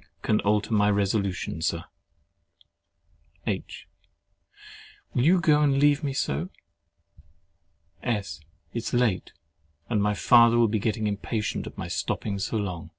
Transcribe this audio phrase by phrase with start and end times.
[0.00, 1.84] Nothing can alter my resolution, Sir.
[3.46, 3.86] H.
[5.12, 6.48] Will you go and leave me so?
[8.02, 8.40] S.
[8.72, 9.32] It is late,
[9.90, 12.92] and my father will be getting impatient at my stopping so long.